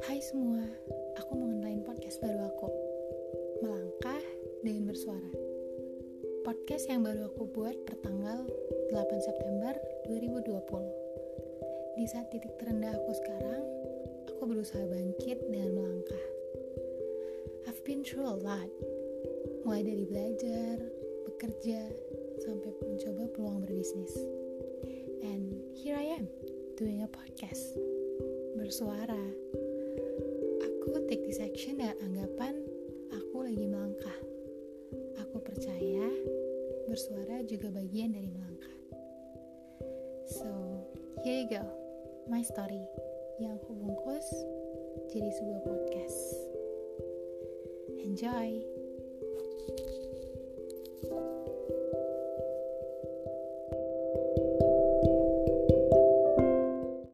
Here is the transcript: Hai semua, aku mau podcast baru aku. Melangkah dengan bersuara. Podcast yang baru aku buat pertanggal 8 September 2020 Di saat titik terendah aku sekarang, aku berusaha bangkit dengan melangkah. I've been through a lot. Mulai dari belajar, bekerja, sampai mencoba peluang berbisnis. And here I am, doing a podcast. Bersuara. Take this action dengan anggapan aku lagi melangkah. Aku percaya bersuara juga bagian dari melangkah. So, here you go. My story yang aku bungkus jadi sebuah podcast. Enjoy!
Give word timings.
Hai 0.00 0.16
semua, 0.24 0.64
aku 1.20 1.36
mau 1.36 1.52
podcast 1.84 2.24
baru 2.24 2.48
aku. 2.48 2.68
Melangkah 3.60 4.24
dengan 4.64 4.88
bersuara. 4.88 5.32
Podcast 6.40 6.88
yang 6.88 7.04
baru 7.04 7.28
aku 7.28 7.44
buat 7.52 7.76
pertanggal 7.84 8.48
8 8.88 8.96
September 9.20 9.76
2020 10.08 12.00
Di 12.00 12.04
saat 12.08 12.32
titik 12.32 12.56
terendah 12.56 12.96
aku 12.96 13.12
sekarang, 13.12 13.62
aku 14.32 14.42
berusaha 14.48 14.80
bangkit 14.88 15.36
dengan 15.52 15.76
melangkah. 15.76 16.24
I've 17.68 17.84
been 17.84 18.00
through 18.00 18.24
a 18.24 18.40
lot. 18.40 18.72
Mulai 19.68 19.84
dari 19.84 20.04
belajar, 20.08 20.80
bekerja, 21.28 21.80
sampai 22.40 22.72
mencoba 22.88 23.28
peluang 23.36 23.60
berbisnis. 23.68 24.16
And 25.20 25.60
here 25.76 26.00
I 26.00 26.16
am, 26.16 26.24
doing 26.80 27.04
a 27.04 27.08
podcast. 27.12 27.76
Bersuara. 28.56 29.59
Take 31.30 31.38
this 31.38 31.46
action 31.46 31.78
dengan 31.78 31.94
anggapan 32.02 32.58
aku 33.14 33.46
lagi 33.46 33.62
melangkah. 33.62 34.18
Aku 35.22 35.38
percaya 35.38 36.10
bersuara 36.90 37.46
juga 37.46 37.70
bagian 37.70 38.10
dari 38.10 38.26
melangkah. 38.26 38.78
So, 40.26 40.50
here 41.22 41.46
you 41.46 41.46
go. 41.46 41.62
My 42.26 42.42
story 42.42 42.82
yang 43.38 43.62
aku 43.62 43.78
bungkus 43.78 44.26
jadi 45.14 45.30
sebuah 45.38 45.70
podcast. 45.70 46.18
Enjoy! 48.02 48.79